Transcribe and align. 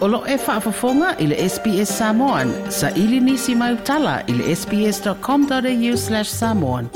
Olo 0.00 0.24
e 0.28 0.36
whaafafonga 0.36 1.16
i 1.18 1.26
le 1.26 1.48
SBS 1.48 1.98
Samoan. 1.98 2.52
Sa 2.72 2.88
ili 2.90 3.20
nisi 3.20 3.54
mai 3.54 3.72
utala 3.74 4.22
i 4.28 4.54
sbs.com.au 4.56 5.96
slash 6.06 6.30
samoan. 6.30 6.88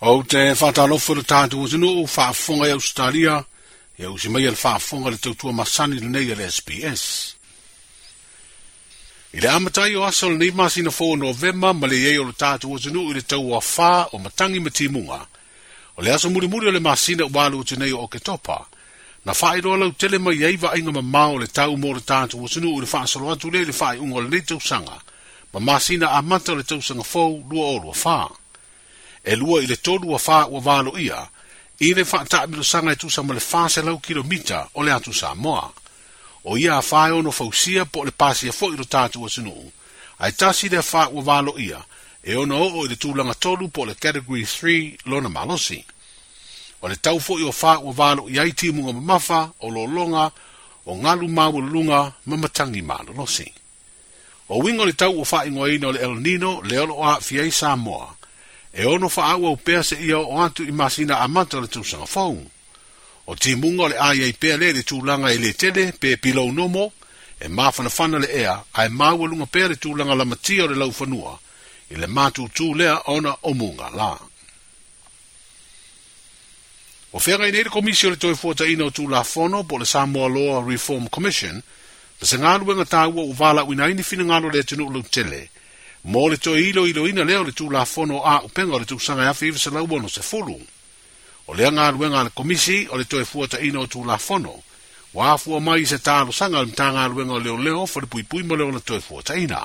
O 0.00 0.22
te 0.26 0.42
whatalofo 0.58 1.14
le 1.14 1.22
tātua 1.22 1.68
tino 1.70 1.86
o 1.86 2.02
whaafonga 2.02 2.66
e 2.68 2.72
Australia, 2.74 3.36
e 3.98 4.06
o 4.10 4.18
si 4.18 4.28
mai 4.34 4.42
e 4.42 4.50
le 4.50 4.58
whaafonga 4.64 5.10
le 5.10 5.16
tautua 5.18 5.52
masani 5.54 6.00
le 6.02 6.08
nei 6.10 6.34
le 6.34 6.50
SBS. 6.50 7.06
I 9.32 9.40
le 9.40 9.48
amatai 9.54 9.94
o 9.96 10.02
asal 10.04 10.34
nei 10.34 10.50
masina 10.50 10.90
4 10.90 11.14
November, 11.22 11.72
ma 11.74 11.86
le 11.86 11.96
iei 12.02 12.18
o 12.18 12.24
le 12.26 12.34
tātua 12.34 12.82
tino 12.82 13.06
i 13.10 13.14
le 13.14 13.22
tau 13.22 13.54
a 13.54 13.62
wha 13.62 13.92
o 14.12 14.18
matangi 14.18 14.58
matimunga, 14.66 15.22
O 15.98 16.02
le 16.02 16.12
aso 16.14 16.30
muri 16.30 16.46
muri 16.48 16.68
o 16.68 16.70
le 16.70 16.78
masina 16.80 17.24
o 17.26 17.30
walu 17.34 17.64
te 17.66 17.74
nei 17.76 17.90
o 17.92 18.06
ke 18.06 18.20
topa. 18.22 18.66
Na 19.26 19.32
whae 19.38 19.58
roa 19.60 19.76
lau 19.82 19.90
tele 19.92 20.18
mai 20.22 20.38
ei 20.48 20.54
wa 20.62 20.70
inga 20.78 21.02
mao 21.02 21.34
le 21.42 21.46
tau 21.50 21.74
mō 21.76 21.90
le 21.98 22.02
tātu 22.10 22.38
o 22.44 22.48
sunu 22.48 22.70
o 22.72 22.78
le 22.80 22.86
wha 22.92 23.02
salo 23.06 23.30
atu 23.34 23.50
le 23.50 23.64
le 23.66 23.74
whae 23.78 23.98
ungo 23.98 24.20
le 24.22 24.38
tau 24.46 24.60
sanga. 24.62 24.96
Ma 25.52 25.58
masina 25.60 26.10
a 26.14 26.22
mata 26.22 26.54
le 26.54 26.62
tausanga 26.62 27.02
sanga 27.04 27.04
fau 27.04 27.42
lua 27.50 27.66
o 27.74 27.78
lua 27.82 27.94
wha. 28.04 28.30
E 29.26 29.34
lua 29.34 29.58
i 29.62 29.66
le 29.66 29.74
tolu 29.76 30.14
a 30.14 30.20
wha 30.26 30.46
ua 30.46 30.60
walu 30.62 30.94
ia. 30.98 31.18
I 31.82 31.90
le 31.98 32.06
wha 32.12 32.22
ta 32.30 32.46
milo 32.46 32.62
sanga 32.62 32.92
e 32.92 32.96
tusa 32.96 33.22
ma 33.26 33.34
le 33.34 33.42
wha 33.42 33.66
se 33.68 33.82
lau 33.82 33.98
kilomita 33.98 34.68
o 34.78 34.82
le 34.86 34.92
atu 34.94 35.10
moa. 35.34 35.72
O 36.46 36.56
ia 36.56 36.78
a 36.78 36.82
whae 36.90 37.10
ono 37.10 37.30
fausia 37.32 37.84
po 37.90 38.04
le 38.04 38.12
pasia 38.12 38.52
fo 38.52 38.70
i 38.72 38.76
lo 38.76 38.84
tātu 38.86 39.24
o 39.24 39.28
sunu. 39.28 39.72
Ai 40.18 40.30
tasi 40.32 40.68
le 40.68 40.78
wha 40.92 41.08
ua 41.10 41.22
walu 41.26 41.58
ia. 41.58 41.66
Ia 41.66 41.82
e 42.28 42.36
ono 42.36 42.56
o 42.60 42.80
o 42.80 42.84
i 42.84 42.88
le 42.88 42.96
tūlanga 42.96 43.32
tolu 43.40 43.70
po 43.72 43.86
le 43.88 43.94
category 43.94 44.44
3 44.44 44.98
lona 45.08 45.28
malosi. 45.32 45.80
O 46.82 46.88
le 46.88 46.96
tau 47.00 47.16
fo 47.24 47.38
i 47.40 47.44
o 47.44 47.54
fā 47.56 47.78
ua 47.80 47.94
wālo 47.96 48.28
i 48.28 48.36
aiti 48.38 48.68
munga 48.70 48.92
mamafa 48.92 49.38
o 49.64 49.70
lo 49.70 49.86
longa 49.86 50.26
o 50.84 50.92
ngalu 50.96 51.24
māu 51.28 51.60
lunga 51.62 52.12
mamatangi 52.26 52.82
mālo 52.82 53.16
losi. 53.16 53.46
O 54.48 54.60
wingo 54.60 54.84
le 54.84 54.92
tau 54.92 55.16
ua 55.16 55.24
fā 55.24 55.46
ingo 55.48 55.64
eina 55.66 55.88
o 55.88 55.92
le 55.96 56.02
El 56.04 56.20
Nino 56.20 56.60
le 56.68 56.78
olo 56.80 56.94
o 56.98 57.02
hak 57.08 57.22
fiei 57.22 57.50
Samoa, 57.50 58.14
e 58.72 58.84
ono 58.84 59.08
fā 59.08 59.32
aua 59.32 59.50
upea 59.56 59.82
se 59.82 59.96
ia 59.96 60.18
o 60.18 60.36
antu 60.44 60.68
i 60.68 60.72
masina 60.72 61.22
amanta 61.24 61.60
le 61.60 61.66
tūsanga 61.72 62.04
fōu. 62.14 62.36
O 63.26 63.36
ti 63.36 63.54
munga 63.54 63.88
le 63.88 63.96
aia 63.96 64.28
i 64.28 64.36
pēle 64.36 64.68
le 64.76 64.84
tūlanga 64.84 65.32
i 65.32 65.38
le 65.38 65.54
tele 65.56 65.88
pē 65.96 66.16
pilau 66.20 66.52
nomo, 66.52 66.92
e 67.40 67.48
mafana 67.48 67.88
fana 67.88 68.18
le 68.18 68.28
ea, 68.42 68.60
ai 68.76 68.88
māu 68.88 69.24
lunga 69.24 69.48
pēle 69.48 69.80
tūlanga 69.80 70.14
la 70.14 70.28
matia 70.28 70.68
o 70.68 70.68
le 70.68 70.76
lau 70.76 70.92
fanua, 70.92 71.38
i 71.90 71.96
le 71.96 72.06
mātu 72.06 72.48
tū 72.52 72.74
lea 72.76 72.96
ona 73.12 73.32
o 73.42 73.54
mūnga 73.56 73.90
lā. 73.96 74.10
O 77.16 77.20
whenga 77.24 77.48
i 77.48 77.52
neire 77.54 77.72
komisi 77.72 78.06
o 78.06 78.10
le 78.12 78.18
toi 78.20 78.34
fuata 78.36 78.66
ina 78.68 78.84
o 78.88 78.92
tū 78.92 79.06
la 79.10 79.22
fono 79.24 79.62
po 79.64 79.78
le 79.78 79.86
Samoa 79.86 80.28
Law 80.28 80.62
Reform 80.68 81.08
Commission, 81.08 81.62
pa 82.20 82.26
se 82.26 82.36
ngā 82.40 82.56
luenga 82.60 82.84
tāua 82.84 83.24
u 83.24 83.32
wāla 83.38 83.64
ui 83.66 83.76
naini 83.78 84.04
fina 84.04 84.26
ngā 84.28 84.42
lo 84.44 84.50
lea 84.52 84.66
tunu 84.68 85.02
tele, 85.08 85.48
mō 86.04 86.28
le 86.30 86.36
toi 86.36 86.58
ilo 86.68 86.84
ilo 86.86 87.06
ina 87.08 87.24
leo 87.24 87.42
le 87.44 87.52
tū 87.56 87.70
la 87.72 87.84
fono 87.86 88.20
a 88.24 88.40
upenga 88.44 88.76
o 88.76 88.78
le 88.78 88.84
tū 88.84 89.00
sanga 89.00 89.24
ya 89.30 89.34
fiva 89.34 89.58
se 89.58 89.70
lau 89.70 89.86
wono 89.88 90.08
se 90.08 90.20
fulu. 90.20 90.60
O 91.48 91.54
lea 91.54 91.70
ngā 91.72 91.88
luenga 91.96 92.24
le 92.24 92.30
komisi 92.34 92.86
o 92.90 92.96
le 93.00 93.04
toi 93.04 93.24
fuata 93.24 93.60
ina 93.64 93.80
o 93.80 93.86
tū 93.86 94.04
la 94.04 94.18
fono, 94.18 94.60
wā 95.14 95.38
fua 95.40 95.60
mai 95.60 95.86
se 95.86 95.96
tālo 95.98 96.32
sanga 96.32 96.60
le 96.60 96.66
mtanga 96.68 97.08
luenga 97.08 97.34
o 97.34 97.38
leo 97.40 97.56
leo 97.56 97.86
fari 97.86 98.44
mo 98.44 98.56
leo 98.56 98.70
le 98.70 98.80
toi 98.80 99.00
fuata 99.00 99.34
ina 99.36 99.64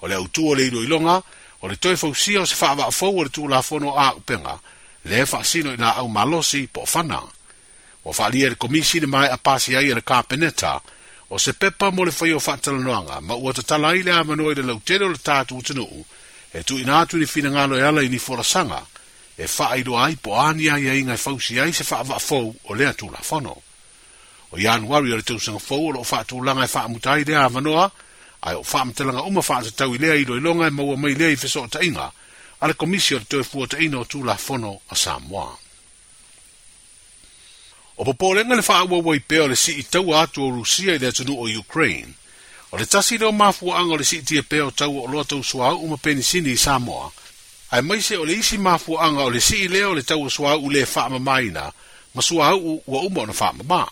o 0.00 0.08
le 0.08 0.14
autua 0.14 0.50
o 0.52 0.54
le 0.54 0.64
iloiloga 0.66 1.22
o 1.60 1.68
le 1.68 1.76
toe 1.76 1.96
fausia 1.96 2.42
o 2.42 2.46
se 2.46 2.54
faavaafou 2.54 3.18
o 3.20 3.24
le 3.24 3.54
a 3.56 4.08
aupega 4.12 4.58
le 5.04 5.26
faasino 5.26 5.72
i 5.72 5.76
na 5.76 5.94
au 5.96 6.08
malosi 6.08 6.66
po 6.68 6.86
fana 6.86 7.22
O 8.04 8.12
faaalia 8.12 8.46
i 8.46 8.50
le 8.50 8.56
komisi 8.56 9.00
le 9.00 9.06
mae 9.06 9.28
a 9.28 9.36
pasi 9.36 9.76
ai 9.76 9.90
e 9.90 9.94
le 9.94 10.00
kapeneta 10.02 10.80
o 11.28 11.38
se 11.38 11.52
pepa 11.52 11.90
mo 11.90 12.04
le 12.04 12.12
faio 12.12 12.40
faatalanoaga 12.40 13.20
ma 13.20 13.34
ua 13.34 13.52
tatala 13.52 13.88
ai 13.88 14.02
le 14.02 14.12
a 14.12 14.24
manoa 14.24 14.52
i 14.52 14.54
le 14.54 14.62
lautele 14.62 15.04
o 15.04 15.08
le 15.08 15.18
tatou 15.18 15.62
tunuu 15.62 16.04
e 16.52 16.62
tuuina 16.64 17.00
atu 17.00 17.16
i 17.16 17.20
le 17.20 17.26
finagalo 17.26 17.76
e 17.76 17.82
ala 17.82 18.02
i 18.02 18.08
nifolasaga 18.08 18.86
e 19.36 19.46
faailoa 19.48 20.04
ai 20.06 20.16
po 20.16 20.38
ania 20.40 20.78
iaiga 20.78 21.14
e 21.14 21.16
fausi 21.16 21.60
ai 21.60 21.72
se 21.72 21.84
faavaafou 21.84 22.54
o 22.64 22.74
lea 22.74 22.94
tulafono 22.94 23.56
o 24.50 24.58
ianuari 24.58 25.12
o 25.12 25.16
le 25.16 25.22
tausagafou 25.22 25.88
o 25.88 25.92
loo 25.92 26.04
faatulaga 26.04 26.64
e 26.64 26.68
faamuta 26.68 27.12
ai 27.12 27.24
le 27.24 27.36
a 27.36 27.48
manoa 27.50 27.92
ai 28.42 28.54
o 28.54 28.62
fam 28.62 28.92
telanga 28.92 29.22
uma 29.22 29.42
fa 29.42 29.62
se 29.64 29.70
tau 29.72 29.94
ilea 29.94 30.14
i 30.14 30.24
lo 30.24 30.36
longa 30.40 30.66
e 30.66 30.70
maua 30.70 30.96
mai 30.96 31.14
lea 31.14 31.30
i 31.30 31.36
fiso 31.36 31.62
o 31.66 31.82
inga, 31.82 32.12
ale 32.60 32.72
komisio 32.74 33.18
te 33.18 33.24
toi 33.24 33.44
fua 33.44 33.66
ta 33.66 33.76
o 33.98 34.04
tu 34.04 34.22
la 34.24 34.36
fono 34.36 34.80
a 34.88 34.94
Samoa. 34.94 35.58
O 37.98 38.04
popo 38.04 38.34
lenga 38.34 38.54
le 38.54 38.62
faa 38.62 38.84
ua 38.84 38.98
wai 39.02 39.20
peo 39.20 39.46
le 39.48 39.56
si 39.56 39.72
i 39.78 39.82
tau 39.82 40.14
atu 40.14 40.42
o 40.44 40.50
Rusia 40.50 40.94
i 40.94 40.98
le 40.98 41.12
tunu 41.12 41.34
o 41.34 41.48
Ukraine, 41.58 42.14
o 42.70 42.78
le 42.78 42.86
tasi 42.86 43.18
leo 43.18 43.32
mafua 43.32 43.78
anga 43.78 43.96
le 43.96 44.04
si 44.04 44.16
i 44.18 44.22
tia 44.22 44.42
peo 44.42 44.70
tau 44.70 45.02
o 45.02 45.06
loa 45.06 45.24
tau 45.24 45.42
sua 45.42 45.74
uma 45.74 45.96
penisini 45.96 46.50
i 46.52 46.56
Samoa, 46.56 47.10
ai 47.70 47.82
mai 47.82 48.00
se 48.02 48.16
o 48.16 48.24
le 48.24 48.34
isi 48.38 48.58
mafua 48.58 49.02
anga 49.02 49.22
o 49.26 49.30
le 49.30 49.40
si 49.40 49.56
i 49.66 49.68
leo 49.68 49.94
le 49.94 50.02
tau 50.02 50.22
o 50.24 50.28
sua 50.30 50.54
u 50.56 50.70
le 50.70 50.86
faa 50.86 51.08
mamaina, 51.08 51.72
ma 52.14 52.22
sua 52.22 52.48
au 52.54 52.82
ua 52.86 53.00
uma 53.02 53.20
o 53.22 53.26
na 53.26 53.32
faa 53.32 53.52
mamaa. 53.52 53.88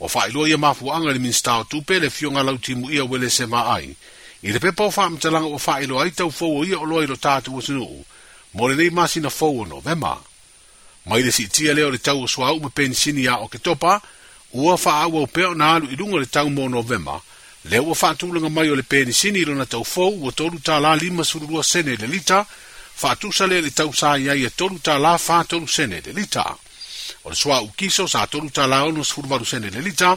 o 0.00 0.08
faailoa 0.08 0.48
ia 0.48 0.58
mafuaaga 0.58 1.10
i 1.10 1.12
le 1.12 1.18
minista 1.18 1.54
o 1.58 1.64
tupe 1.64 1.98
le 2.00 2.10
fioga 2.10 2.58
timu 2.62 2.90
ia 2.90 3.04
ue 3.04 3.18
le 3.18 3.26
semaʻai 3.28 3.92
i 4.42 4.48
le 4.52 4.58
pepa 4.58 4.84
o 4.84 4.90
faamatalaga 4.90 5.46
ua 5.46 5.58
faailoa 5.58 6.02
ai 6.04 6.10
taufou 6.10 6.58
o 6.60 6.64
ia 6.64 6.78
o 6.78 6.84
loa 6.84 7.04
i 7.04 7.06
lo 7.06 7.16
tatou 7.16 7.58
atunuu 7.60 8.04
mo 8.54 8.68
lenei 8.68 8.90
masina 8.90 9.30
fou 9.30 9.60
o 9.60 9.64
novema 9.64 10.16
ma 11.06 11.18
i 11.18 11.22
le 11.22 11.30
siitia 11.32 11.74
lea 11.74 11.86
o 11.86 11.90
le 11.92 11.98
tau 11.98 12.24
asuaʻu 12.24 12.60
ma 12.62 12.70
penisini 12.72 13.28
a 13.28 13.36
o 13.36 13.48
ketopa 13.48 14.00
ua 14.56 14.76
fa 14.76 14.90
faaauau 14.90 15.26
pea 15.28 15.48
ona 15.52 15.74
alu 15.76 15.92
i 15.92 15.96
luga 15.96 16.16
le 16.20 16.26
tau 16.26 16.50
mo 16.50 16.68
novema 16.68 17.20
le 17.64 17.78
ua 17.78 17.94
faatulaga 17.94 18.48
mai 18.48 18.70
o 18.72 18.76
le 18.76 18.82
penisini 18.82 19.38
i 19.38 19.44
lona 19.44 19.66
taufou 19.66 20.16
ua 20.24 20.32
tolu 20.32 20.58
tālā 20.64 20.96
lima 20.98 21.24
sululua 21.24 21.62
sene 21.64 21.92
i 21.92 21.96
le 21.96 22.06
lita 22.06 22.46
faatusa 22.96 23.46
lea 23.46 23.60
le 23.60 23.68
tausā 23.68 24.16
iai 24.20 24.44
e 24.44 24.50
tolu 24.56 24.78
tālā 24.80 25.18
fatolu 25.20 25.68
sene 25.68 25.98
i 25.98 26.02
le 26.08 26.12
lita 26.12 26.56
o 27.24 27.28
le 27.30 27.34
soa 27.36 27.60
ukiso 27.60 28.06
sa 28.08 28.26
tolu 28.26 28.48
tala 28.56 28.78
ono 28.88 29.02
sifuru 29.04 29.28
maru 29.28 29.44
sene 29.44 29.70
le 29.70 29.80
lita, 29.86 30.10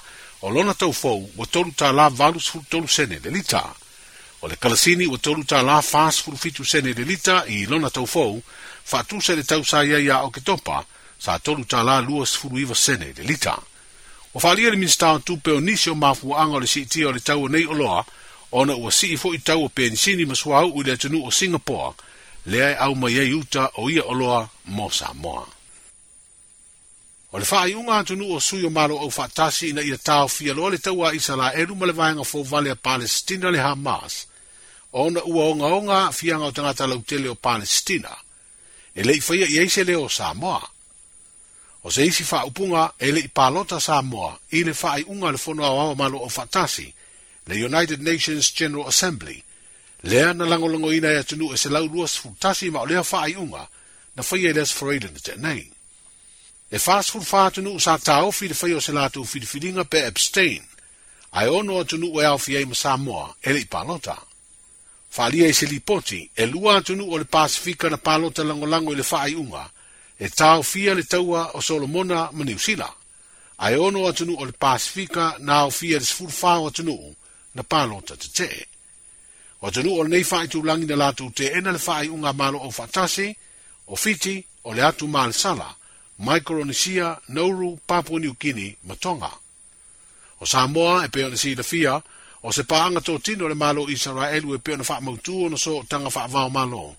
o 0.43 0.47
lona 0.49 0.73
tau 0.73 0.91
fou 0.93 1.29
wa 1.37 1.45
tolu 1.45 1.71
tala 1.71 2.09
valu 2.09 2.39
sifuru 2.39 2.65
tolu 2.69 2.87
sene 2.87 3.19
le 3.23 3.29
lita. 3.31 3.63
O 4.41 4.47
le 4.47 4.55
kalasini 4.55 5.05
wa 5.07 5.17
tolu 5.17 5.43
tala 5.43 5.81
fa 5.81 6.11
sifuru 6.11 6.37
fitu 6.37 6.65
sene 6.65 6.93
le 6.93 7.03
lita 7.03 7.43
i 7.47 7.65
lona 7.65 7.89
tau 7.89 8.05
fou, 8.05 8.41
fa 8.83 9.03
tu 9.03 9.21
se 9.21 9.35
le 9.35 9.43
tau 9.43 9.63
sa 9.65 9.83
ia 9.83 9.99
ia 9.99 10.21
o 10.23 10.29
ketopa 10.31 10.85
sa 11.19 11.39
tolu 11.39 11.65
tala 11.65 11.99
lua 12.01 12.25
sifuru 12.25 12.57
iwa 12.59 12.75
sene 12.75 13.13
le 13.17 13.23
lita. 13.23 13.55
O 14.33 14.39
fa 14.39 14.53
lia 14.53 14.69
le 14.71 14.77
minsta 14.77 15.11
o 15.13 15.19
tupe 15.19 15.51
o 15.51 15.59
nisi 15.59 15.89
o 15.89 15.95
mafu 15.95 16.33
anga 16.35 16.59
le 16.59 16.67
siiti 16.67 17.03
o 17.05 17.11
le 17.11 17.19
tau 17.19 17.43
o 17.45 17.47
nei 17.47 17.65
oloa, 17.65 18.05
ona 18.51 18.75
ua 18.75 18.91
sii 18.91 19.15
fo 19.17 19.33
i 19.33 19.39
tau 19.41 19.63
o 19.65 19.69
pensini 19.69 20.25
masuau 20.25 20.69
u 20.77 20.83
le 20.83 20.91
atunu 20.93 21.25
o 21.25 21.29
Singapore, 21.31 21.95
le 22.45 22.63
ai 22.65 22.75
au 22.85 22.95
mai 22.95 23.17
e 23.17 23.25
o 23.81 23.89
ia 23.89 24.03
oloa 24.05 24.49
mo 24.65 24.89
Samoa. 24.91 25.13
moa. 25.21 25.47
O 27.33 27.39
le 27.41 27.45
wha 27.51 27.65
iunga 27.69 28.03
nu 28.15 28.33
o 28.33 28.39
sui 28.39 28.69
malo 28.69 28.99
au 28.99 29.09
fatasi 29.09 29.69
ina 29.69 29.81
ia 29.81 29.97
tau 29.97 30.27
fia 30.29 30.53
loa 30.53 30.69
le 30.69 30.77
taua 30.77 31.13
Israelu 31.17 31.75
ma 31.75 31.85
le 31.85 31.91
vaenga 31.93 32.21
fōvale 32.21 32.69
a 32.69 32.75
Palestina 32.75 33.49
le 33.51 33.57
Hamas. 33.57 34.13
Ona 34.93 35.19
ua 35.25 35.43
onga 35.49 35.65
onga 35.65 36.11
fianga 36.11 36.45
o 36.45 36.51
tangata 36.51 36.87
lautele 36.87 37.29
o 37.29 37.35
Palestina. 37.35 38.11
E 38.95 39.01
lei 39.03 39.17
whaia 39.27 39.47
i 39.49 39.57
eise 39.57 39.83
leo 39.83 40.07
Samoa. 40.09 40.61
O 41.83 41.89
se 41.91 42.05
isi 42.05 42.21
wha 42.23 42.45
upunga 42.45 42.93
e 42.99 43.11
lei 43.11 43.27
palota 43.27 43.79
Samoa 43.79 44.37
i 44.51 44.61
le 44.63 44.73
wha 44.83 44.93
iunga 45.01 45.31
le 45.33 45.37
whono 45.45 45.65
au 45.65 45.77
au 45.89 45.95
malo 45.95 46.19
au 46.21 46.29
fatasi 46.29 46.93
le 47.47 47.65
United 47.65 47.99
Nations 48.01 48.53
General 48.53 48.87
Assembly. 48.87 49.43
Lea 50.03 50.33
na 50.33 50.45
langolongo 50.45 50.93
ina 50.93 51.09
e 51.17 51.25
nu 51.35 51.49
e 51.53 51.57
se 51.57 51.69
lau 51.69 51.87
luas 51.89 52.13
futasi 52.13 52.69
ma 52.69 52.81
o 52.81 52.85
lea 52.85 53.01
wha 53.01 53.25
iunga 53.29 53.67
na 54.15 54.21
whaia 54.31 54.49
i 54.49 54.53
les 54.53 54.69
foreilen 54.71 55.13
te 55.17 55.33
nei 55.37 55.72
e 56.73 56.79
fasfulfā 56.81 57.45
tunuu 57.53 57.79
sa 57.85 57.99
tāofi 58.01 58.47
le 58.49 58.55
fai 58.57 58.71
o 58.73 58.79
se 58.81 58.93
latou 58.97 59.25
filifiliga 59.29 59.83
pe 59.85 59.99
abstain 60.09 60.63
Ai 61.37 61.47
ono 61.49 61.75
atunuu 61.81 62.21
e 62.21 62.25
aofi 62.25 62.55
ai 62.57 62.65
samoa 62.75 63.35
e 63.41 63.53
leʻi 63.53 63.65
palota 63.69 64.17
Falia 65.13 65.47
e 65.47 65.53
se 65.53 65.65
lipoti 65.67 66.29
e 66.35 66.45
lua 66.47 66.77
atunuu 66.77 67.13
o 67.13 67.17
le 67.17 67.25
pasifika 67.25 67.89
na 67.89 67.97
palota 67.97 68.43
lagolago 68.43 68.91
e 68.93 68.95
le 68.95 69.03
faaiʻuga 69.03 69.69
e 70.19 70.29
taofia 70.29 70.93
le 70.95 71.03
taua 71.03 71.51
o 71.53 71.61
solomona 71.61 72.29
ma 72.31 72.43
niusila 72.43 72.89
ae 73.57 73.77
ono 73.77 74.07
atunuu 74.07 74.39
o 74.41 74.45
le 74.45 74.51
pasifika 74.51 75.35
na 75.45 75.53
aofia 75.55 75.99
le 75.99 76.05
sefulufā 76.05 76.57
o 76.61 76.67
atunuu 76.67 77.13
na 77.53 77.63
palota 77.63 78.17
te 78.17 78.27
te. 78.33 78.67
o 79.61 79.67
atunuu 79.67 79.99
o 80.01 80.47
tu 80.49 80.63
langi 80.63 80.85
na 80.85 80.95
latu 80.95 81.23
latou 81.23 81.35
teena 81.35 81.71
le 81.71 81.77
faaiʻuga 81.77 82.29
a 82.29 82.33
malo 82.33 82.57
o 82.65 82.71
fatasi, 82.71 83.37
o 83.87 83.95
fiti 83.95 84.45
o 84.63 84.73
le 84.73 84.81
atu 84.85 85.07
mal 85.07 85.33
sala 85.33 85.75
Micronesia, 86.19 87.19
Nauru, 87.29 87.77
Papua 87.87 88.19
New 88.19 88.35
Guinea, 88.35 88.75
Matonga. 88.87 89.31
O 90.41 90.45
Samoa 90.45 91.05
e 91.05 91.07
peo 91.09 91.29
ni 91.29 91.37
sida 91.37 91.63
fia, 91.63 92.01
o 92.43 92.51
se 92.51 92.63
paanga 92.63 92.99
tō 92.99 93.21
tino 93.21 93.47
le 93.47 93.55
malo 93.55 93.89
Israel 93.89 94.53
e 94.55 94.57
peo 94.59 94.75
na 94.77 94.83
wha 94.87 95.01
mautu 95.01 95.45
o 95.45 95.49
na 95.49 95.57
so 95.57 95.83
tanga 95.89 96.09
wha 96.15 96.27
vau 96.27 96.49
malo. 96.49 96.95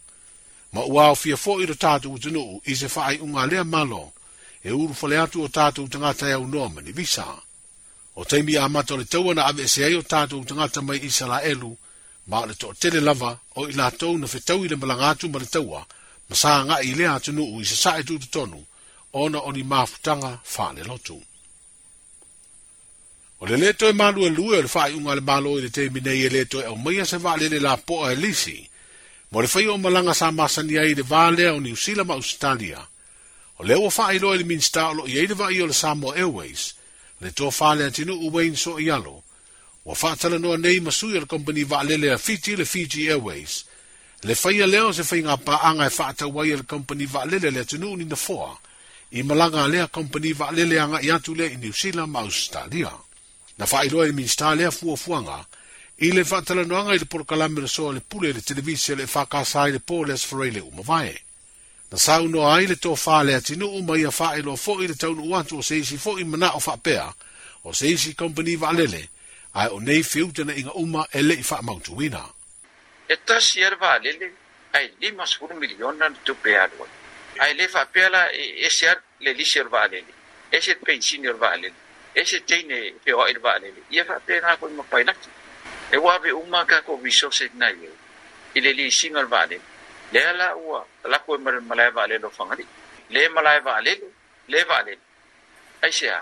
Ma 0.72 0.80
ua 0.84 1.10
o 1.10 1.14
fia 1.14 1.36
fo 1.36 1.60
i 1.60 1.66
ra 1.66 1.74
tātu 1.74 2.10
utinu 2.12 2.60
i 2.66 2.74
se 2.74 2.86
wha 2.94 3.06
ai 3.06 3.18
unga 3.20 3.46
lea 3.46 3.64
malo, 3.64 4.12
e 4.64 4.70
uru 4.72 4.94
fale 4.94 5.18
atu 5.20 5.42
o 5.42 5.48
tātu 5.48 5.84
utangata 5.84 6.28
e 6.28 6.32
au 6.32 6.46
noma 6.46 6.80
ni 6.80 6.90
visa. 6.92 7.26
O 8.16 8.24
teimi 8.24 8.56
a 8.56 8.68
mato 8.68 8.96
le 8.96 9.04
tauana 9.04 9.44
ave 9.46 9.62
e 9.62 9.68
se 9.68 9.84
ai 9.84 9.94
o 9.94 10.02
tātu 10.02 10.40
utangata 10.40 10.82
mai 10.82 11.04
Israel, 11.04 11.76
ma 12.26 12.44
le 12.46 12.54
tō 12.54 12.74
tele 12.78 13.00
lava 13.00 13.38
o 13.54 13.68
i 13.68 13.72
la 13.74 13.90
tau 13.90 14.18
na 14.18 14.26
whetau 14.26 14.64
i 14.64 14.68
le 14.68 14.76
malangatu 14.76 15.28
ma 15.28 15.38
le 15.38 15.46
taua, 15.46 15.86
ma 16.28 16.34
sa 16.36 16.64
ngā 16.64 16.80
i 16.82 16.94
lea 16.94 17.14
atinu 17.14 17.46
i 17.60 17.64
se 17.64 17.76
sae 17.76 18.02
tu 18.02 18.18
tonu, 18.18 18.64
ona 19.14 19.38
o 19.40 19.52
ni 19.52 19.62
mafutanga 19.62 20.38
fane 20.44 20.84
lotu. 20.84 21.22
O 23.40 23.46
le 23.46 23.56
leto 23.56 23.86
e 23.88 23.92
malu 23.92 24.20
e 24.26 24.28
lue 24.36 24.58
o 24.58 24.62
le 24.62 24.68
fai 24.74 24.90
unga 24.94 25.14
le 25.14 25.20
malo 25.20 25.58
i 25.58 25.62
le 25.62 25.70
te 25.70 25.82
minei 25.94 26.24
e 26.24 26.28
leto 26.34 26.58
e 26.60 26.66
o 26.66 26.76
maia 26.76 27.04
se 27.06 27.18
vale 27.18 27.46
le 27.48 27.58
la 27.58 27.76
poa 27.76 28.10
e 28.12 28.16
lisi, 28.16 28.58
mo 29.30 29.40
le 29.40 29.46
fai 29.46 29.66
o 29.68 29.78
malanga 29.78 30.14
sa 30.14 30.30
masani 30.38 30.76
ai 30.78 30.94
le 30.98 31.02
vale 31.02 31.46
o 31.48 31.60
ni 31.60 31.70
usila 31.70 32.02
ma 32.04 32.14
Australia, 32.14 32.82
o 33.58 33.62
le 33.62 33.74
ua 33.74 33.90
whai 33.96 34.18
loe 34.18 34.36
le 34.36 34.44
minsta 34.44 34.88
o 34.90 34.94
lo 34.98 35.06
i 35.06 35.14
eide 35.18 35.34
vai 35.34 35.60
o 35.62 35.66
le 35.66 35.72
Samoa 35.72 36.14
Airways, 36.16 36.74
le 37.22 37.30
to 37.32 37.48
tō 37.54 37.90
tinu 37.92 38.14
uwe 38.26 38.46
in 38.46 38.56
so 38.56 38.78
i 38.80 38.90
alo, 38.90 39.22
o 39.84 39.92
whaatala 39.94 40.38
noa 40.38 40.56
nei 40.56 40.80
masui 40.80 41.16
o 41.16 41.20
le 41.20 41.26
kompani 41.26 41.62
vaalele 41.62 42.10
a 42.10 42.18
Fiji 42.18 42.56
le 42.56 42.64
Fiji 42.64 43.08
Airways, 43.08 43.64
le 44.22 44.34
a 44.62 44.66
leo 44.66 44.90
se 44.92 45.02
whainga 45.02 45.38
anga 45.62 45.86
e 45.86 45.92
whaata 45.98 46.26
wai 46.26 46.48
le 46.48 46.64
kompani 46.64 47.06
vaalele 47.06 47.50
le 47.50 47.64
tinu 47.64 47.94
ni 47.96 48.04
na 48.06 48.16
foa, 48.16 48.58
i 49.14 49.22
malanga 49.22 49.68
lea 49.70 49.86
company 49.86 50.32
va 50.34 50.50
lele 50.50 50.78
anga 50.80 50.98
i 51.00 51.10
atu 51.10 51.34
lea 51.38 51.50
i 51.54 51.56
New 51.56 51.72
Zealand 51.72 52.10
ma 52.10 52.20
Australia. 52.20 52.90
Na 53.58 53.66
whaeroa 53.70 54.08
i 54.08 54.12
minister 54.12 54.56
lea 54.56 54.70
fua 54.74 54.96
fuanga, 54.96 55.38
i 56.02 56.10
le 56.12 56.24
whaatala 56.26 56.64
noanga 56.66 56.94
i 56.94 56.98
le 56.98 57.04
porokalame 57.06 57.60
le 57.60 57.68
soa 57.68 57.92
le 57.94 58.00
pule 58.00 58.32
le 58.32 58.40
televisi 58.42 58.96
le 58.96 59.06
whakasa 59.06 59.68
i 59.68 59.72
le 59.72 59.78
pōles 59.78 60.26
whare 60.32 60.50
le 60.50 60.60
umavae. 60.60 61.14
Na 61.90 61.98
sau 61.98 62.26
noa 62.28 62.56
ai 62.56 62.66
le 62.66 62.74
tōwha 62.74 63.22
lea 63.26 63.40
tinu 63.40 63.68
umai 63.78 64.02
a 64.04 64.10
whaeroa 64.10 64.56
fo 64.58 64.80
i 64.82 64.88
le 64.88 64.94
taunu 64.94 65.30
uatu 65.30 65.58
o 65.58 65.62
seisi 65.62 65.96
fo 65.98 66.18
i 66.18 66.24
mana 66.24 66.50
o 66.54 66.60
whapea 66.66 67.06
o 67.64 67.72
seisi 67.72 68.14
company 68.14 68.56
va 68.56 68.72
lele 68.72 69.08
ai 69.54 69.68
o 69.70 69.78
nei 69.80 70.02
fiutana 70.02 70.54
inga 70.58 70.74
uma 70.74 71.06
e 71.12 71.22
le 71.22 71.34
i 71.38 71.44
whaamautuina. 71.50 72.24
E 73.06 73.14
tasi 73.22 73.60
er 73.62 73.76
va 73.78 73.94
lele 73.98 74.26
ai 74.74 74.90
lima 74.98 75.22
sfuru 75.26 75.54
miliona 75.54 76.10
tupea 76.24 76.64
aloi. 76.66 76.88
ai 77.34 77.52
le 77.58 77.66
fa 77.66 77.82
pela 77.90 78.28
e 78.30 78.44
e 78.66 78.70
ser 78.70 78.94
lelisher 79.20 79.68
va 79.68 79.82
alele 79.82 80.12
eshet 80.52 80.80
pensinior 80.82 81.34
va 81.36 81.50
alele 81.52 81.74
eshet 82.16 82.46
teine 82.46 82.94
peoail 83.04 83.38
va 83.38 83.52
alele 83.56 83.82
ia 83.90 84.04
faapenakoi 84.04 84.72
mapailaki 84.78 85.30
e 85.92 85.96
ua 86.04 86.14
ave 86.14 86.32
uma 86.32 86.60
kakoviso 86.70 87.28
setinai 87.38 87.76
ai 87.88 87.94
i 88.54 88.60
le 88.60 88.72
liisigal 88.72 89.26
va 89.32 89.40
alele 89.44 89.62
lea 90.12 90.32
la 90.32 90.48
ua 90.56 90.86
lakoe 91.12 91.38
malae 91.38 91.90
va 91.96 92.02
alele 92.04 92.26
o 92.26 92.30
fagalii 92.38 92.66
lē 93.14 93.22
malae 93.34 93.60
va 93.66 93.72
alele 93.76 94.06
lē 94.52 94.60
va 94.68 94.76
alele 94.82 95.04
ai 95.82 95.90
seā 96.00 96.18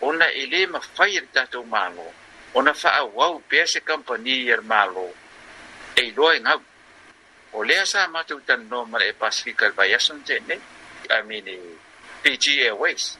ona 0.00 0.26
e 0.40 0.44
lē 0.52 0.60
mafai 0.72 1.10
i 1.16 1.20
le 1.20 1.28
tatou 1.34 1.64
mālō 1.74 2.06
ona 2.54 2.72
faauau 2.74 3.42
pea 3.48 3.66
se 3.66 3.80
kampani 3.80 4.32
e 4.32 4.42
ia 4.48 4.56
le 4.56 4.66
mālō 4.72 5.06
e 6.00 6.08
iloa 6.10 6.34
egau 6.40 6.60
o 7.52 7.62
lea 7.68 7.84
sa 7.86 8.08
matou 8.08 8.40
tanonoa 8.48 8.86
ma 8.90 8.98
le 8.98 9.08
e 9.12 9.18
pasifika 9.22 9.64
i 9.64 9.68
le 9.68 9.74
vaiaso 9.78 10.12
na 10.14 10.22
teanei 10.26 10.60
amine 11.16 11.54
Fiji 12.22 12.60
Airways 12.60 13.16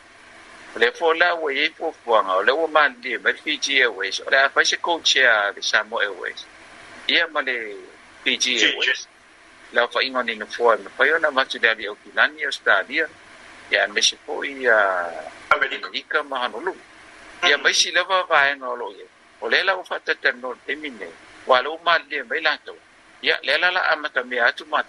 le 0.77 0.91
fola 0.93 1.35
we 1.43 1.67
i 1.67 1.69
po 1.75 1.91
fuanga 2.05 2.43
le 2.47 2.53
o 2.53 2.67
mandi 2.69 3.17
ma 3.19 3.33
Fiji 3.33 3.81
Airways 3.83 4.21
o 4.21 4.31
le 4.31 4.39
afa 4.45 4.63
se 4.65 4.77
coachia 4.79 5.51
le 5.57 5.63
Samoa 5.63 6.03
Airways 6.05 6.45
ia 7.09 7.27
ma 7.29 7.41
le 7.41 7.57
Fiji 8.23 8.55
Airways 8.63 9.09
la 9.73 9.89
fa 9.89 10.01
ingo 10.03 10.23
ni 10.23 10.35
no 10.37 10.47
fua 10.47 10.77
ma 10.79 10.89
pa 10.95 11.05
ona 11.11 11.31
ma 11.31 11.45
tuda 11.45 11.75
le 11.75 11.89
Okilani 11.89 12.45
Australia 12.45 13.09
ia 13.73 13.89
me 13.89 14.01
se 14.01 14.17
po 14.25 14.45
ia 14.45 14.77
Amerika 15.51 16.23
ma 16.23 16.39
Honolulu 16.47 16.79
ia 17.49 17.59
mai 17.59 17.73
si 17.75 17.91
lava 17.91 18.23
vai 18.31 18.53
e 18.53 18.55
no 18.57 18.75
lo 18.77 18.93
ia 18.95 19.07
o 19.41 19.49
le 19.49 19.63
la 19.65 19.75
o 19.75 19.83
fa 19.83 19.99
te 19.99 20.15
tano 20.21 20.55
te 20.65 20.75
mine 20.77 21.09
wa 21.51 21.59
lo 21.63 21.81
mandi 21.83 22.23
mai 22.29 22.39
la 22.43 22.55
to 22.63 22.77
ia 23.27 23.39
le 23.43 23.59
la 23.59 23.71
la 23.71 23.83
amata 23.91 24.23
me 24.23 24.39
atu 24.39 24.65
mat 24.71 24.87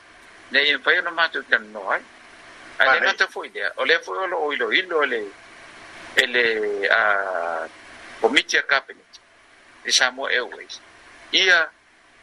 ne 0.51 0.59
ia 0.61 0.77
fa 0.77 0.91
ona 0.99 1.09
ma 1.11 1.25
tuda 1.27 1.57
no 1.73 1.89
ai 1.89 2.01
ale 2.79 3.01
no 3.01 3.13
te 3.15 3.25
lea 3.53 3.71
o 3.77 3.85
lea 3.85 3.99
foi 3.99 4.17
o 4.17 4.25
loo 4.27 4.51
iloilo 4.53 5.03
e 5.03 5.07
le 5.07 5.21
e 6.15 6.23
le 6.33 6.45
a 6.89 7.03
committee 8.21 8.57
a 8.59 8.63
cabinet 8.71 9.13
i 9.85 9.91
samoa 9.99 10.27
airways 10.35 10.73
ia 11.39 11.69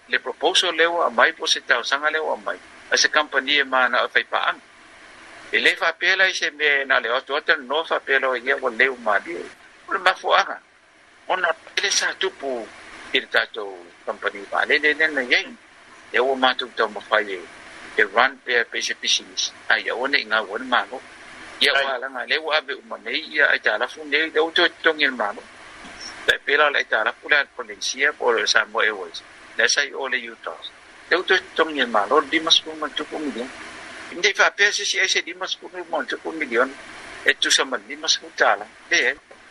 le 0.09 0.19
proposal 0.19 0.75
le 0.79 0.87
ua 0.87 1.05
amai 1.07 1.33
po 1.33 1.47
se 1.47 1.61
tausaga 1.61 2.09
le 2.15 2.19
ua 2.27 2.33
amai 2.35 2.59
a 2.93 2.97
se 3.01 3.09
kampani 3.15 3.55
e 3.59 3.65
mana 3.65 3.99
e 4.05 4.09
faipaaga 4.15 4.61
e 5.55 5.59
lē 5.65 5.73
faapea 5.81 6.17
lai 6.17 6.33
se 6.35 6.51
mea 6.51 6.85
na 6.85 7.01
le 7.03 7.09
atu 7.17 7.37
ata 7.37 7.55
faapea 7.89 8.19
lao 8.21 8.37
ia 8.37 8.57
ua 8.63 8.71
leu 8.71 8.97
malie 8.97 9.39
o 9.89 9.93
le 9.93 9.99
mafuaaga 9.99 10.57
ona 11.29 11.55
ele 11.77 11.91
sa 11.91 12.15
tupu 12.15 12.67
i 13.13 13.21
le 13.21 13.27
tatou 13.27 13.87
kampani 14.07 14.41
malelelena 14.53 15.23
iai 15.23 15.57
e 16.13 16.21
ua 16.21 16.37
matou 16.37 16.69
taumafai 16.77 17.33
e 17.33 17.41
iran 18.03 18.39
pe 18.43 18.65
pe 18.71 18.81
se 18.81 18.95
pisinis 19.01 19.53
ai 19.69 19.85
ya, 19.87 19.95
o 19.95 20.07
ne 20.07 20.19
nga 20.29 20.41
won 20.43 20.65
ma 20.69 20.85
no 20.91 21.01
ya, 21.61 21.73
ia 21.73 21.85
wa 21.87 21.97
la 21.99 22.07
nga 22.15 22.23
le 22.31 22.37
wa 22.47 22.57
be 22.67 22.73
uma 22.75 22.97
ne 23.03 23.11
ia 23.11 23.27
ya, 23.43 23.47
ai 23.51 23.61
tala 23.61 23.87
fu 23.89 24.05
ne 24.07 24.29
de 24.31 24.39
o 24.41 24.51
to 24.51 24.69
tong 24.83 25.01
il 25.01 25.11
ma 25.13 25.31
no 25.33 25.43
pe 26.27 26.39
pe 26.45 26.57
la 26.57 26.71
le 26.71 26.87
tala 26.87 27.13
pu 27.13 27.29
la 27.29 27.45
policia 27.55 28.13
por 28.13 28.49
sa 28.49 28.65
mo 28.65 28.83
e 28.83 28.91
wes 28.91 29.23
le 29.57 29.69
sai 29.69 29.91
o 29.93 30.07
le 30.09 30.17
yuta 30.17 30.55
de 31.09 31.17
o 31.17 31.23
tong 31.55 31.73
di 32.31 32.41
mas 32.41 32.61
pu 32.61 32.71
ma 32.73 32.89
tu 32.89 33.05
pu 33.05 33.19
mi 33.19 34.33
fa 34.35 34.51
pe 34.51 34.73
se 34.73 34.85
se 34.85 35.09
se 35.09 35.23
di 35.23 35.35
mas 35.35 35.57
pu 35.57 35.71
ma 35.91 36.05
tu 36.05 36.17
pu 36.21 36.31
milion 36.33 36.71
e 37.25 37.37
tu 37.39 37.51
sa 37.51 37.65
di 37.87 37.97
mas 37.97 38.19
pu 38.19 38.31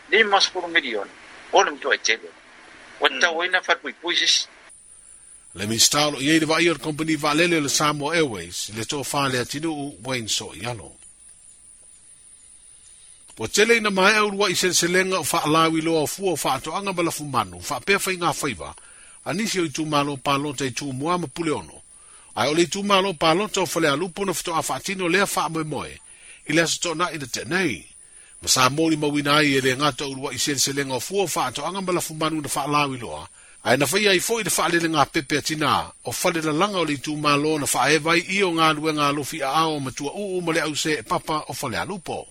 di 0.09 0.23
mas 0.23 0.47
pu 0.49 0.59
milion 0.67 1.07
o 1.51 1.63
le 1.63 1.77
to 1.77 1.91
e 1.91 1.99
tele 2.01 2.31
ta 3.19 3.29
ina 3.29 3.59
hmm. 3.59 3.63
fa 3.63 3.75
pu 3.75 3.91
pu 4.01 4.11
se 4.11 4.25
le 5.55 5.65
mistalo 5.65 6.19
i 6.21 6.29
eire 6.29 6.45
vaio 6.45 6.75
company 6.77 7.15
valele 7.17 7.59
le 7.61 7.69
Samoa 7.69 8.15
Airways 8.15 8.69
le 8.75 8.83
tō 8.83 9.01
whālea 9.07 9.45
tinu 9.45 9.71
u 9.73 9.95
Wayne 10.03 10.27
So 10.29 10.53
Iano. 10.55 10.91
Po 13.35 13.47
tele 13.47 13.77
ina 13.77 13.89
mai 13.89 14.17
au 14.17 14.29
rua 14.29 14.49
i 14.51 14.55
sen 14.55 14.73
selenga 14.73 15.19
o 15.19 15.23
whaalau 15.23 15.77
i 15.77 15.81
loa 15.81 16.01
o 16.01 16.07
fua 16.07 16.33
o 16.33 16.35
whaato 16.35 16.75
anga 16.75 16.93
balafu 16.93 17.23
manu, 17.25 17.61
wha 17.69 17.79
pefa 17.79 18.11
i 18.11 18.15
ngā 18.17 18.31
whaiva, 18.39 18.73
anisio 19.25 19.65
i 19.65 19.69
tū 19.69 19.85
malo 19.85 20.17
pālo 20.17 20.53
te 20.57 20.65
i 20.67 20.71
tū 20.71 20.91
mua 20.93 21.17
ma 21.17 21.27
pule 21.27 21.51
ono. 21.51 21.81
Ai 22.35 22.49
ole 22.49 22.61
i 22.65 22.67
tū 22.67 22.83
malo 22.83 23.13
pālo 23.13 23.47
te 23.47 23.59
o 23.59 23.65
whalea 23.65 23.95
lupo 23.95 24.25
na 24.25 24.31
whito 24.33 24.53
a 24.55 24.61
whaatino 24.61 25.07
lea 25.09 25.25
wha 25.25 25.49
moe 25.49 25.63
moe, 25.63 25.93
i 26.47 26.53
lea 26.53 26.67
sato 26.67 26.95
na 26.95 27.11
i 27.11 27.19
te 27.19 27.45
nei. 27.45 27.85
Masa 28.41 28.69
mori 28.69 28.97
mawina 28.97 29.41
e 29.41 29.45
i 29.53 29.55
ele 29.57 29.75
ngata 29.77 30.05
urua 30.07 30.33
i 30.33 30.37
sen 30.39 30.59
selenga 30.59 30.95
o 30.97 30.99
fua 30.99 31.23
o 31.23 31.27
whaato 31.29 31.65
anga 31.65 31.81
balafu 31.81 32.13
manu 32.15 32.41
na 32.41 32.49
whaalau 32.49 32.95
i 32.95 32.97
loa, 32.97 33.27
ai 33.63 33.77
na 33.77 33.85
fai 33.87 34.05
ai 34.07 34.19
foi 34.19 34.43
de 34.43 34.49
fa 34.49 34.67
le 34.69 34.79
pepe 35.11 35.41
tina 35.41 35.91
o 36.05 36.11
fa 36.11 36.29
le 36.31 36.41
langa 36.41 36.77
o 36.79 36.83
le 36.85 36.97
tu 36.97 37.15
malo 37.17 37.57
na 37.59 37.65
fa 37.65 37.87
vai 37.99 38.19
i 38.27 38.43
o 38.43 38.51
nga 38.51 38.73
lue 38.73 38.93
nga 38.93 39.11
lo 39.11 39.23
fi 39.23 39.41
a 39.41 39.65
o 39.65 39.79
ma 39.79 39.91
tu 39.91 40.05
u 40.05 40.37
u 40.37 40.59
au 40.59 40.75
se 40.75 41.01
papa 41.03 41.45
o 41.47 41.53
fa 41.53 41.67
le 41.69 41.77
alupo 41.77 42.27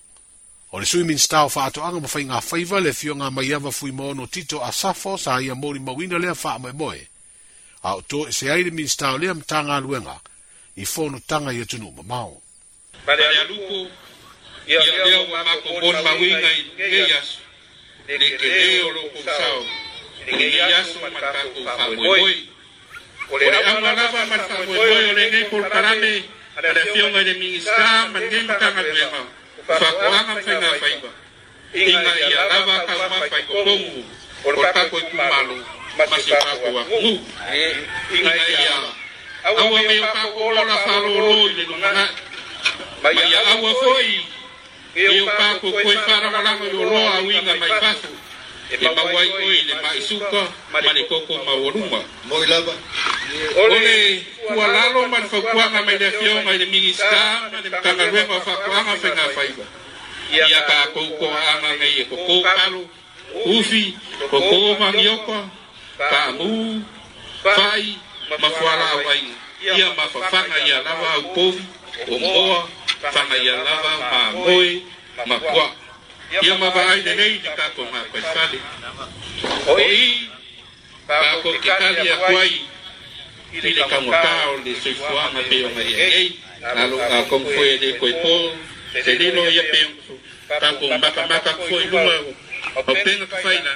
o 0.73 0.79
le 0.81 0.87
swimming 0.87 1.19
style 1.19 1.49
fa 1.49 1.71
to 1.71 1.83
anga 1.83 2.07
fa 2.09 2.21
nga 2.21 2.41
fai 2.41 2.65
va 2.65 2.81
le 2.81 2.93
fi 2.93 3.11
nga 3.11 3.31
mai 3.31 3.53
ava 3.55 3.71
fui 3.71 3.91
mo 3.91 4.27
tito 4.27 4.63
a 4.63 4.71
safo 4.73 5.17
sa 5.19 5.41
ia 5.41 5.55
mo 5.55 5.73
ri 5.73 5.81
mawina 5.81 6.19
le 6.19 6.35
fa 6.35 6.59
mai 6.59 6.73
boy 6.73 6.99
a 7.83 7.91
to 8.09 8.27
e 8.29 8.33
se 8.33 8.51
ai 8.51 8.63
le 8.63 8.71
min 8.71 8.89
style 8.89 9.19
le 9.19 9.29
am 9.31 9.43
tanga 9.43 9.79
lue 9.81 9.99
nga 10.01 10.17
i 10.77 10.85
fo 10.87 11.09
no 11.11 11.19
tanga 11.27 11.51
i 11.53 11.67
tu 11.67 11.79
no 11.79 11.91
ma 11.91 12.03
mau 12.03 12.43
fa 13.05 13.13
le 13.17 13.27
alupo 13.27 13.91
ia 14.67 14.79
le 14.79 15.15
o 15.21 15.25
ma 15.31 15.43
ko 15.65 15.69
bon 15.83 15.97
mawina 16.07 16.49
i 16.53 16.63
ngeias 16.79 17.31
Nekeleo 18.07 18.91
lo 18.95 19.03
kusau, 19.11 19.63
ndenge 20.27 20.59
yasu 20.59 20.99
matka 21.03 21.33
ko 21.55 21.95
boy 21.95 22.35
ole 23.31 23.47
amala 23.63 24.05
ba 24.11 24.23
matka 24.31 24.55
ko 24.59 24.63
boy 24.75 24.91
ole 24.91 25.13
ngai 25.31 25.45
por 25.51 25.63
parame 25.71 26.27
ada 26.59 26.83
fiong 26.93 27.15
ada 27.15 27.33
mingista 27.39 28.11
mangai 28.11 28.43
mata 28.49 28.69
ngalema 28.75 29.21
fa 29.63 29.77
ko 29.79 30.07
anga 30.19 30.35
fainga 30.43 30.71
faiba 30.83 31.11
inga 31.75 32.13
ya 32.35 32.43
rava 32.51 32.75
ka 32.91 32.95
ma 32.99 33.07
fai 33.31 33.43
ko 33.47 33.55
pongu 33.65 34.03
por 34.43 34.55
ta 34.75 34.83
ko 34.91 34.99
kumalo 35.07 35.57
masi 35.97 36.31
ka 36.35 36.53
ko 36.61 36.67
wa 36.75 36.83
ngu 36.91 37.13
inga 38.17 38.33
ya 38.67 38.77
awa 39.47 39.63
me 39.87 39.97
ka 40.03 40.23
ko 40.35 40.43
la 40.53 40.77
fa 40.85 40.93
lo 41.07 41.11
lo 41.23 41.47
ile 41.55 41.65
ngana 41.71 42.05
ma 43.03 43.09
ya 43.15 43.41
awa 43.55 43.71
foi 43.83 44.09
eu 44.97 45.25
pa 45.39 45.47
foi 45.63 45.71
ko 45.83 45.91
para 46.09 46.27
mala 46.35 46.59
ko 46.59 46.65
lo 46.75 46.99
a 47.15 47.19
winga 47.23 47.55
mai 47.63 47.73
pas 47.81 48.06
e 48.71 48.77
mauai 48.83 49.31
oe 49.31 49.63
le 49.63 49.75
maisuka 49.83 50.43
ma 50.73 50.81
le 50.81 51.05
koko 51.05 51.39
maualuma 51.47 52.01
ole 52.31 52.65
ua 54.55 54.67
lalo 54.67 55.07
ma 55.09 55.19
le 55.19 55.27
faukuaga 55.29 55.83
mai 55.83 55.99
le 55.99 56.07
afioga 56.07 56.51
i 56.55 56.59
le 56.59 56.67
minista 56.67 57.49
ma 57.53 57.61
le 57.63 57.69
makagaluega 57.71 58.35
o 58.37 58.41
faakoaga 58.47 58.95
faigafaiga 58.99 59.65
ia 60.35 60.61
kakou 60.69 61.09
koaaga 61.19 61.71
gai 61.81 61.93
e 62.03 62.07
kokō 62.11 62.35
palo 62.45 62.81
ufi 63.55 63.83
kokō 64.31 64.59
magioka 64.81 65.39
kamū 66.11 66.55
fai 67.43 67.85
ma 68.43 68.49
fualaauaiga 68.57 69.35
ia 69.79 69.89
ma 69.97 70.05
fafaga 70.15 70.57
ia 70.67 70.83
lava 70.83 71.09
aupovi 71.15 71.63
o 72.13 72.19
moa 72.19 72.69
faga 73.15 73.37
ia 73.39 73.57
lava 73.63 73.91
magoe 74.11 74.83
ma 75.29 75.37
kua'a 75.39 75.86
ia 76.31 76.55
mavaʻaina 76.59 77.15
nei 77.15 77.39
le 77.45 77.51
kako 77.59 77.83
makuaifale 77.93 78.59
o 79.71 79.75
ii 79.79 80.29
kako 81.07 81.51
ke 81.63 81.71
kali 81.81 82.09
aku 82.15 82.33
ai 82.43 82.55
i 83.57 83.61
le 83.63 83.83
kagoká 83.91 84.33
o 84.53 84.57
le 84.65 84.73
soifuaga 84.83 85.41
pe 85.51 85.57
o 85.65 85.69
gaeagei 85.77 86.27
alo 86.83 86.99
a 87.17 87.23
komufue 87.31 87.71
le 87.83 87.89
koe 88.01 88.11
pō 88.23 88.37
te 89.05 89.13
lilo 89.21 89.45
ia 89.57 89.63
pe 89.73 89.81
kako 90.63 90.85
makamaka 91.03 91.53
foi 91.69 91.85
luma 91.91 92.15
o 92.75 92.81
pega 92.91 93.27
kafailaga 93.33 93.75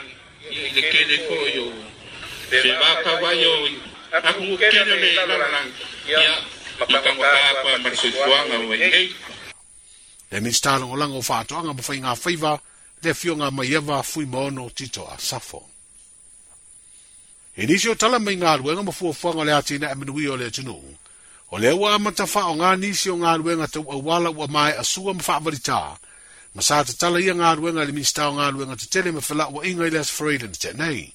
i 0.50 0.57
le 0.75 0.83
kele 0.90 1.16
foi 1.28 1.52
o 1.64 1.66
fevakau 2.50 3.23
ai 3.30 3.45
o 3.47 3.52
aku 4.28 4.42
gokele 4.50 4.92
o 4.95 4.97
le 5.02 5.09
lalalaga 5.19 5.61
ia 6.11 6.33
i 6.90 6.99
kagoká 7.02 7.30
akua 7.52 7.78
ma 7.78 7.88
le 7.92 7.97
soifuaga 7.97 8.54
o 8.62 8.66
gaeagei 8.73 9.09
le 10.30 10.40
minista 10.40 10.75
alagolaga 10.75 11.14
o 11.14 11.22
faatoʻaga 11.22 11.75
ma 11.75 11.82
faigafaiva 11.82 12.52
le 13.02 13.10
afioga 13.10 13.50
mai 13.50 13.75
ava 13.75 14.02
fui 14.02 14.25
ma 14.26 14.38
ono 14.46 14.68
tito 14.70 15.02
a 15.10 15.18
safo 15.18 15.60
i 17.56 17.66
nisi 17.66 17.88
o 17.90 17.94
tala 17.94 18.18
mai 18.18 18.37
galuega 18.37 18.82
ma 18.84 18.92
fuafuaga 18.92 19.40
o 19.40 19.44
le 19.44 19.52
a 19.52 19.62
tinaʻe 19.62 19.94
manui 19.99 20.26
o 20.30 20.37
le 20.37 20.50
tunuu 20.50 20.87
o 21.50 21.58
le 21.58 21.70
ua 21.75 21.99
amatafaaaʻoga 21.99 22.78
nisi 22.78 23.10
o 23.10 23.16
galuega 23.18 23.66
tauauala 23.68 24.30
ua 24.30 24.46
mae 24.46 24.78
asua 24.78 25.14
ma 25.14 25.20
faavalitā 25.22 25.99
ma 26.54 26.62
sa 26.62 26.84
tatala 26.84 27.18
ia 27.18 27.34
galuega 27.34 27.82
i 27.82 27.87
le 27.90 27.92
minista 27.92 28.30
o 28.30 28.34
galuega 28.38 28.76
tetele 28.78 29.10
ma 29.10 29.20
felaʻuaʻiga 29.20 29.82
i 29.82 29.90
le 29.90 29.99
asfreida 29.99 30.46
na 30.46 30.54
teʻanei 30.54 31.12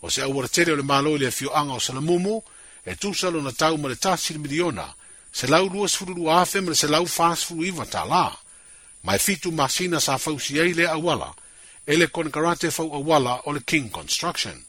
o 0.00 0.08
se 0.10 0.22
aualatele 0.24 0.72
o 0.72 0.76
le 0.80 0.82
mālo 0.82 1.12
i 1.20 1.20
le 1.20 1.28
afioaga 1.28 1.76
o 1.76 1.80
salamumu 1.80 2.40
e 2.86 2.96
tusa 2.96 3.28
lona 3.30 3.52
tau 3.52 3.76
ma 3.76 3.88
le 3.92 3.96
tasi 4.00 4.32
le 4.32 4.38
miliona 4.40 4.88
se 5.34 5.46
lau 5.46 5.68
lua 5.72 5.88
sifuru 5.88 6.14
lua 6.14 6.40
afe 6.40 6.60
ma 6.60 6.74
se 6.74 6.86
lau 6.86 7.04
faa 7.06 7.36
sifuru 7.36 7.64
iwa 7.64 7.86
ta 7.86 8.04
la. 8.04 8.36
Mai 9.02 9.18
fitu 9.18 9.52
masina 9.52 10.00
sa 10.00 10.16
fau 10.18 10.38
si 10.40 10.58
eile 10.58 10.86
awala, 10.88 11.34
ele 11.86 12.06
kon 12.06 12.30
karate 12.30 12.70
fau 12.70 12.94
awala 12.94 13.40
o 13.44 13.52
le 13.52 13.60
King 13.66 13.90
Construction. 13.90 14.64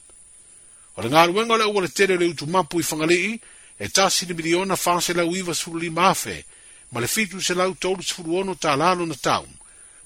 O 0.96 1.02
le 1.02 1.08
ngāru 1.10 1.34
wenga 1.36 1.56
le 1.56 1.64
awale 1.64 1.88
tere 1.88 2.18
le 2.18 2.26
utu 2.26 2.46
mapu 2.46 2.80
i 2.80 2.84
whangalii, 2.90 3.40
e 3.78 3.88
ta 3.88 4.10
sini 4.10 4.34
miliona 4.34 4.76
faa 4.76 5.00
se 5.00 5.14
lau 5.14 5.30
iwa 5.36 5.54
sifuru 5.54 5.78
lima 5.78 6.08
afe, 6.08 6.44
ma 6.92 7.00
le 7.00 7.06
fitu 7.08 7.40
se 7.40 7.54
lau 7.54 7.74
tolu 7.74 8.02
sifuru 8.02 8.36
ono 8.40 8.54
ta 8.54 8.74
lalo 8.76 9.06
na 9.06 9.14
taum, 9.14 9.48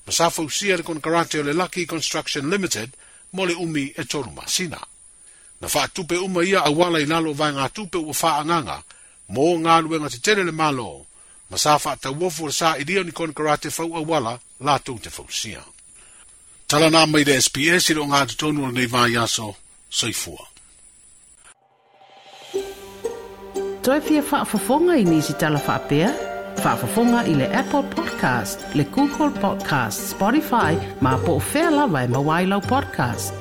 ma 0.07 0.13
sa 0.13 0.29
fau 0.31 0.51
si 0.51 0.71
ele 0.71 0.83
kon 0.83 1.01
karate 1.01 1.41
o 1.41 1.43
le 1.43 1.53
Lucky 1.53 1.87
Construction 1.87 2.51
Limited, 2.51 2.93
mo 3.33 3.45
le 3.45 3.55
umi 3.55 3.89
e 3.97 4.05
tolu 4.05 4.29
masina. 4.37 4.79
Na 5.61 5.69
faa 5.69 5.89
tupe 5.89 6.17
uma 6.21 6.45
ia 6.45 6.61
awala 6.69 7.01
i 7.01 7.07
nalo 7.07 7.33
vai 7.33 7.53
ngā 7.53 7.73
tupe 7.73 7.97
ua 7.99 8.13
faa 8.15 8.45
mo 9.31 9.47
ngā 9.63 9.77
luenga 9.87 10.11
te 10.11 10.19
tere 10.27 10.45
le 10.45 10.53
malo, 10.53 10.87
ma 11.51 11.59
sā 11.61 11.77
wha 11.83 11.95
ta 12.03 12.11
uofu 12.11 12.51
sa 12.55 12.75
i 12.79 12.85
rio 12.89 13.03
ni 13.07 13.13
kona 13.17 13.33
karate 13.35 13.71
fau 13.75 13.95
a 13.97 14.03
wala, 14.03 14.37
la 14.61 14.77
tung 14.79 15.01
te 15.03 15.11
fausia. 15.11 15.63
Tala 16.71 16.91
nā 16.95 17.07
mai 17.11 17.25
le 17.27 17.39
SPS 17.43 17.91
i 17.91 17.97
ro 17.99 18.05
ngā 18.11 18.25
te 18.31 18.39
tonu 18.39 18.67
le 18.67 18.73
neiva 18.77 19.07
i 19.11 19.17
aso, 19.19 19.53
soifua. 19.91 20.47
Toi 23.87 24.01
fia 24.05 24.21
wha 24.31 24.43
fafonga 24.45 24.99
i 25.01 25.07
nisi 25.09 25.35
tala 25.41 25.63
wha 25.67 25.79
pia, 25.91 26.11
wha 26.63 26.75
fafonga 26.83 27.25
i 27.33 27.37
le 27.41 27.49
Apple 27.65 27.87
Podcast, 27.97 28.67
le 28.79 28.85
Google 28.97 29.31
Podcast, 29.41 30.11
Spotify, 30.13 30.75
ma 31.01 31.17
po 31.27 31.39
fela 31.41 31.87
wai 31.87 32.05
e 32.11 32.15
mawailau 32.19 32.63
podcast. 32.69 33.40